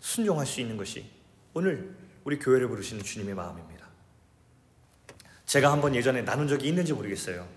[0.00, 1.10] 순종할 수 있는 것이
[1.54, 3.86] 오늘 우리 교회를 부르시는 주님의 마음입니다.
[5.46, 7.48] 제가 한번 예전에 나눈 적이 있는지 모르겠어요.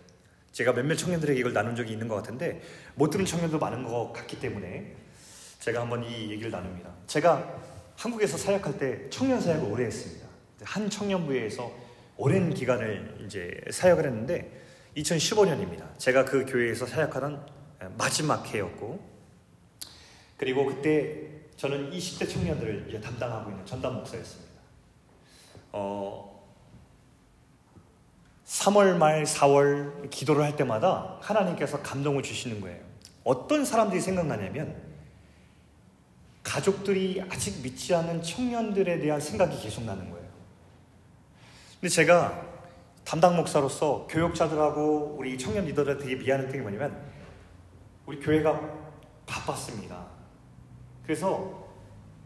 [0.52, 2.62] 제가 몇몇 청년들에게 이걸 나눈 적이 있는 것 같은데
[2.96, 4.96] 못 들은 청년도 많은 것 같기 때문에
[5.60, 6.90] 제가 한번 이 얘기를 나눕니다.
[7.08, 10.28] 제가 한국에서 사역할 때 청년 사역을 오래 했습니다.
[10.64, 11.72] 한 청년부에서
[12.18, 14.52] 오랜 기간을 이제 사역을 했는데
[14.98, 15.98] 2015년입니다.
[15.98, 17.46] 제가 그 교회에서 사역하던
[17.98, 19.00] 마지막 해였고
[20.38, 24.56] 그리고 그때 저는 20대 청년들을 이제 담당하고 있는 전담 목사였습니다.
[25.72, 26.36] 어,
[28.46, 32.80] 3월 말 4월 기도를 할 때마다 하나님께서 감동을 주시는 거예요.
[33.24, 34.85] 어떤 사람들이 생각나냐면
[36.46, 40.26] 가족들이 아직 믿지 않은 청년들에 대한 생각이 계속 나는 거예요.
[41.82, 42.46] 근데 제가
[43.04, 47.04] 담당 목사로서 교육자들하고 우리 청년 리더들 되게 미안한 게 뭐냐면
[48.06, 48.62] 우리 교회가
[49.26, 50.06] 바빴습니다.
[51.04, 51.66] 그래서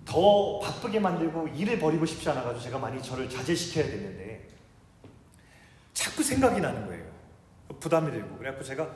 [0.06, 4.48] 더 바쁘게 만들고 일을 버리고 싶지 않아가지고 제가 많이 저를 자제시켜야 됐는데
[5.94, 7.06] 자꾸 생각이 나는 거예요.
[7.80, 8.38] 부담이 되고.
[8.38, 8.90] 그래갖고 제가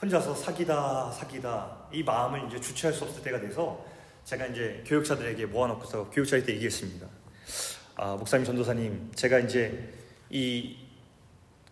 [0.00, 3.84] 혼자서 사기다, 사기다, 이 마음을 이제 주체할 수 없을 때가 돼서
[4.24, 7.06] 제가 이제 교육자들에게 모아놓고서 교육자한테 얘기했습니다.
[7.96, 9.92] 아, 목사님, 전도사님, 제가 이제
[10.30, 10.76] 이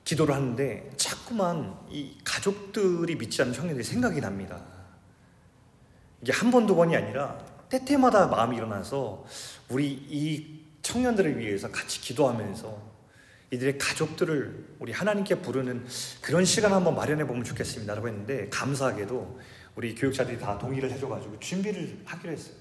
[0.05, 4.63] 기도를 하는데 자꾸만 이 가족들이 믿지 않는 청년들이 생각이 납니다.
[6.23, 9.25] 이게 한 번, 두 번이 아니라 때때마다 마음이 일어나서
[9.69, 12.89] 우리 이 청년들을 위해서 같이 기도하면서
[13.51, 15.87] 이들의 가족들을 우리 하나님께 부르는
[16.21, 17.95] 그런 시간 한번 마련해 보면 좋겠습니다.
[17.95, 19.41] 라고 했는데, 감사하게도
[19.79, 22.57] 우리 교육자들이 다 동의를 해줘가지고 준비를 하기로 했어요.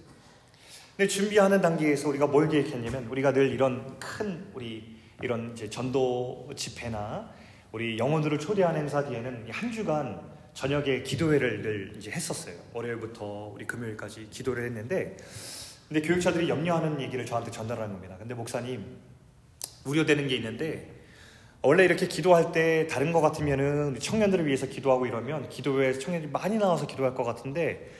[0.95, 7.27] 근데 준비하는 단계에서 우리가 뭘 계획했냐면, 우리가 늘 이런 큰, 우리 이런 이제 전도 집회나
[7.71, 10.21] 우리 영혼들을 초대하는 행사 뒤에는 한 주간
[10.53, 12.53] 저녁에 기도회를 늘 이제 했었어요.
[12.73, 15.17] 월요일부터 우리 금요일까지 기도를 했는데,
[15.87, 18.15] 근데 교육자들이 염려하는 얘기를 저한테 전달하는 겁니다.
[18.19, 18.85] 근데 목사님,
[19.85, 20.96] 우려되는 게 있는데
[21.67, 26.87] 원래 이렇게 기도할 때 다른 것 같으면은 청년들을 위해서 기도하고 이러면 기도회 청년들이 많이 나와서
[26.87, 27.91] 기도할 것 같은데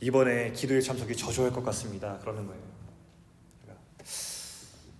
[0.00, 2.18] 이번에 기도회 참석이 저조할 것 같습니다.
[2.20, 2.62] 그러는 거예요.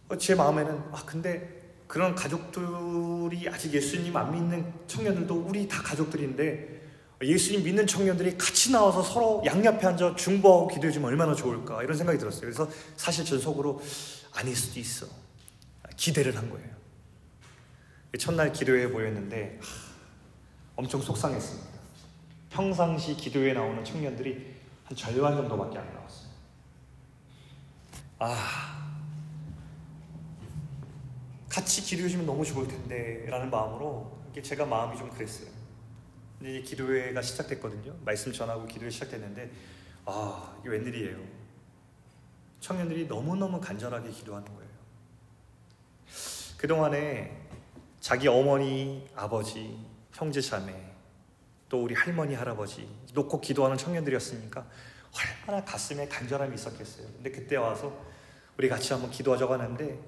[0.08, 6.82] 그러니까 제 마음에는 아 근데 그런 가족들이 아직 예수님 안 믿는 청년들도 우리 다 가족들인데
[7.22, 12.18] 예수님 믿는 청년들이 같이 나와서 서로 양옆에 앉아 중보하고 기도해 주면 얼마나 좋을까 이런 생각이
[12.18, 12.40] 들었어요.
[12.40, 13.80] 그래서 사실 전 속으로
[14.32, 15.06] 아닐 수도 있어.
[15.96, 16.75] 기대를 한 거예요.
[18.18, 19.60] 첫날 기도회에 모였는데
[20.76, 21.76] 엄청 속상했습니다.
[22.50, 26.30] 평상시 기도회에 나오는 청년들이 한 절반 정도밖에 안 나왔어요.
[28.18, 28.86] 아,
[31.48, 35.48] 같이 기도해 주면 너무 좋을 텐데 라는 마음으로 제가 마음이 좀 그랬어요.
[36.38, 37.94] 근데 기도회가 시작됐거든요.
[38.04, 39.50] 말씀 전하고 기도회 시작됐는데
[40.04, 41.18] 아, 이게 웬일이에요.
[42.60, 44.70] 청년들이 너무너무 간절하게 기도하는 거예요.
[46.56, 47.35] 그동안에
[48.06, 49.76] 자기 어머니, 아버지,
[50.12, 50.72] 형제 자매,
[51.68, 54.64] 또 우리 할머니, 할아버지 놓고 기도하는 청년들이었으니까
[55.44, 57.04] 얼마나 가슴에 간절함이 있었겠어요.
[57.16, 57.92] 근데 그때 와서
[58.56, 59.98] 우리 같이 한번 기도하자고 하는데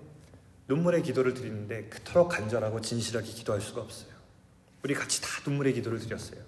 [0.68, 4.12] 눈물의 기도를 드리는데 그토록 간절하고 진실하게 기도할 수가 없어요.
[4.84, 6.40] 우리 같이 다 눈물의 기도를 드렸어요.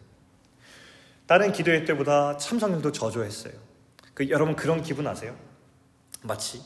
[1.27, 3.55] 다른 기도회 때보다 참석률도 저조했어요.
[4.15, 5.37] 그 여러분 그런 기분 아세요?
[6.23, 6.63] 마치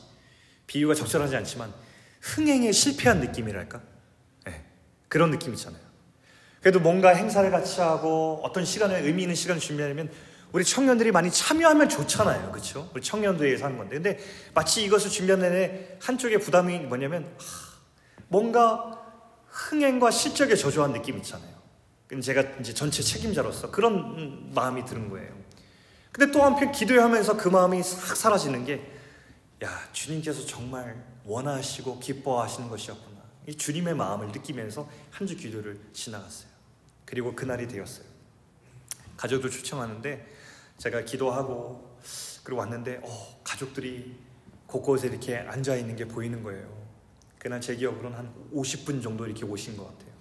[0.67, 1.73] 비유가 적절하지 않지만
[2.21, 3.94] 흥행에 실패한 느낌이랄까?
[5.05, 5.81] 네, 그런 느낌 있잖아요.
[6.61, 10.09] 그래도 뭔가 행사를 같이 하고 어떤 시간을 의미 있는 시간을 준비하려면
[10.51, 12.51] 우리 청년들이 많이 참여하면 좋잖아요.
[12.51, 12.89] 그렇죠?
[12.93, 13.95] 우리 청년들에 의해서 하는 건데.
[13.95, 14.19] 근데
[14.53, 17.75] 마치 이것을 준비하는 데 한쪽의 부담이 뭐냐면 하,
[18.29, 19.01] 뭔가
[19.47, 21.53] 흥행과 실적에 저조한 느낌 있잖아요.
[22.21, 25.33] 제가 이제 전체 책임자로서 그런 마음이 드는 거예요.
[26.11, 28.89] 근데 또 한편 기도하면서 그 마음이 싹 사라지는 게,
[29.63, 33.14] 야, 주님께서 정말 원하시고 기뻐하시는 것이었구나.
[33.47, 36.49] 이 주님의 마음을 느끼면서 한 주 기도를 지나갔어요.
[37.05, 38.05] 그리고 그날이 되었어요.
[39.17, 40.27] 가족들 초청하는데
[40.77, 41.97] 제가 기도하고
[42.43, 44.15] 그리고 왔는데 어, 가족들이
[44.67, 46.85] 곳곳에 이렇게 앉아 있는 게 보이는 거예요.
[47.39, 50.11] 그날 제 기억으로는 한 50분 정도 이렇게 오신 것 같아요.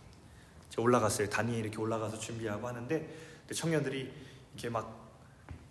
[0.70, 1.28] 제가 올라갔어요.
[1.28, 3.08] 단위에 이렇게 올라가서 준비하고 하는데
[3.52, 4.12] 청년들이
[4.54, 5.10] 이렇게 막,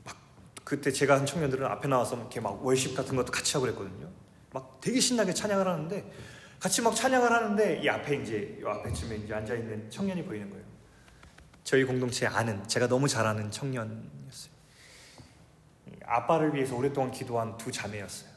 [0.04, 0.18] 막
[0.64, 4.10] 그때 제가 한 청년들은 앞에 나와서 이렇게 막 월십 같은 것도 같이 하고 그랬거든요.
[4.52, 6.12] 막 되게 신나게 찬양을 하는데
[6.64, 10.64] 같이 막 찬양을 하는데 이 앞에 이제 이 앞에쯤에 이제 앉아 있는 청년이 보이는 거예요.
[11.66, 14.54] 저희 공동체에 아는 제가 너무 잘 아는 청년이었어요.
[16.06, 18.30] 아빠를 위해서 오랫동안 기도한 두 자매였어요.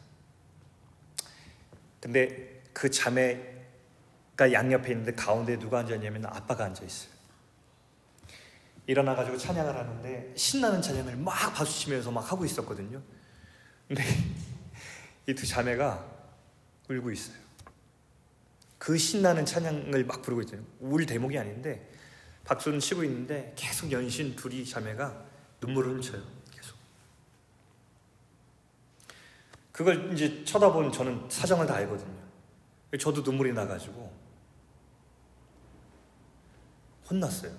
[2.00, 7.12] 근데 그 자매가 양옆에 있는데 가운데 누가 앉았냐면 아빠가 앉아 있어요.
[8.88, 13.00] 일어나 가지고 찬양을 하는데 신나는 찬양을 막 박수치면서 막 하고 있었거든요.
[13.86, 14.02] 근데
[15.28, 16.04] 이 두 자매가
[16.90, 17.45] 울고 있어요.
[18.78, 20.66] 그 신나는 찬양을 막 부르고 있잖아요.
[20.80, 21.90] 울 대목이 아닌데
[22.44, 25.24] 박수는 치고 있는데 계속 연신 둘이 자매가
[25.60, 26.22] 눈물을 훔쳐요.
[26.52, 26.76] 계속.
[29.72, 32.16] 그걸 이제 쳐다본 저는 사정을 다 알거든요.
[32.98, 34.12] 저도 눈물이 나가지고
[37.10, 37.52] 혼났어요.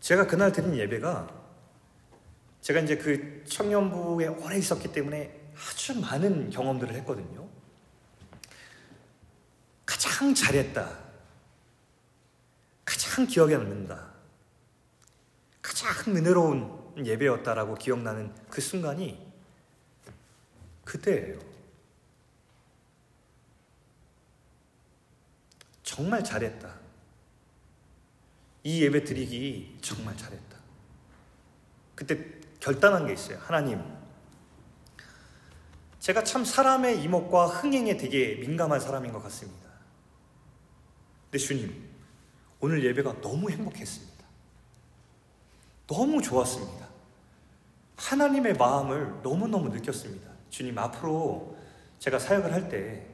[0.00, 1.42] 제가 그날 드린 예배가
[2.60, 7.51] 제가 이제 그 청년부에 오래 있었기 때문에 아주 많은 경험들을 했거든요.
[9.84, 10.98] 가장 잘했다.
[12.84, 14.12] 가장 기억에 남는다.
[15.60, 19.32] 가장 은혜로운 예배였다라고 기억나는 그 순간이
[20.84, 21.38] 그때예요.
[25.82, 26.74] 정말 잘했다.
[28.64, 30.56] 이 예배 드리기 정말 잘했다.
[31.94, 32.24] 그때
[32.60, 33.38] 결단한 게 있어요.
[33.38, 33.82] 하나님,
[35.98, 39.71] 제가 참 사람의 이목과 흥행에 되게 민감한 사람인 것 같습니다.
[41.32, 41.88] 근데 주님,
[42.60, 44.22] 오늘 예배가 너무 행복했습니다.
[45.86, 46.86] 너무 좋았습니다.
[47.96, 50.30] 하나님의 마음을 너무너무 느꼈습니다.
[50.50, 51.56] 주님, 앞으로
[51.98, 53.06] 제가 사역을 할 때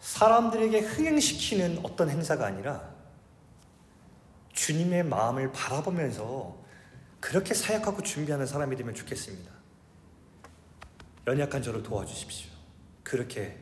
[0.00, 2.94] 사람들에게 흥행시키는 어떤 행사가 아니라
[4.54, 6.56] 주님의 마음을 바라보면서
[7.20, 9.50] 그렇게 사역하고 준비하는 사람이 되면 좋겠습니다.
[11.26, 12.50] 연약한 저를 도와주십시오.
[13.02, 13.58] 그렇게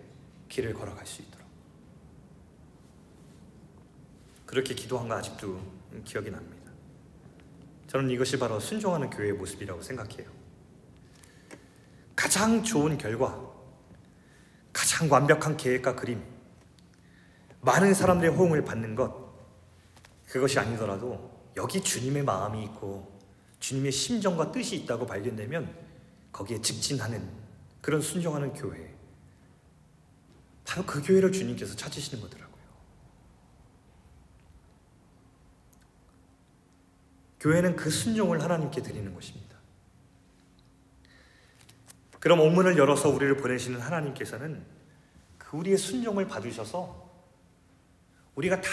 [0.48, 1.35] 길을 걸어갈 수 있도록.
[4.46, 5.60] 그렇게 기도한 거 아직도
[6.04, 6.72] 기억이 납니다.
[7.88, 10.30] 저는 이것이 바로 순종하는 교회의 모습이라고 생각해요.
[12.14, 13.38] 가장 좋은 결과,
[14.72, 16.22] 가장 완벽한 계획과 그림,
[17.60, 19.26] 많은 사람들의 호응을 받는 것,
[20.26, 23.16] 그것이 아니더라도 여기 주님의 마음이 있고
[23.60, 25.74] 주님의 심정과 뜻이 있다고 발견되면
[26.32, 27.28] 거기에 직진하는
[27.80, 28.94] 그런 순종하는 교회.
[30.64, 32.55] 바로 그 교회를 주님께서 찾으시는 거더라고요.
[37.46, 39.56] 교회는 그 순종을 하나님께 드리는 것입니다.
[42.18, 44.66] 그럼 옥문을 열어서 우리를 보내시는 하나님께서는
[45.38, 47.08] 그 우리의 순종을 받으셔서
[48.34, 48.70] 우리가 다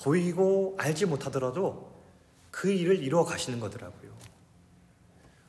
[0.00, 2.02] 보이고 알지 못하더라도
[2.50, 4.10] 그 일을 이루어 가시는 거더라고요.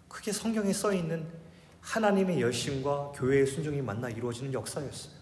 [0.10, 1.26] 그게 성경에 써 있는
[1.80, 5.14] 하나님의 열심과 교회의 순종이 만나 이루어지는 역사였어요.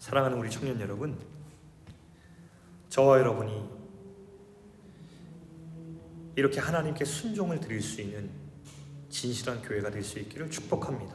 [0.00, 1.16] 사랑하는 우리 청년 여러분,
[2.88, 3.81] 저와 여러분이
[6.36, 8.30] 이렇게 하나님께 순종을 드릴 수 있는
[9.10, 11.14] 진실한 교회가 될 수 있기를 축복합니다.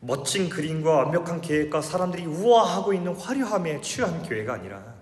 [0.00, 4.94] 멋진 그림과 완벽한 계획과 사람들이 우아하고 있는 화려함에 취한 교회가 아니라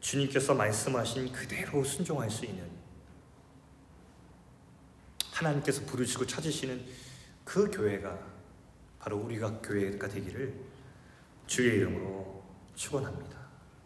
[0.00, 2.68] 주님께서 말씀하신 그대로 순종할 수 있는
[5.32, 6.84] 하나님께서 부르시고 찾으시는
[7.44, 8.18] 그 교회가
[8.98, 10.54] 바로 우리가 교회가 되기를
[11.46, 12.42] 주의 이름으로
[12.74, 13.39] 축원합니다.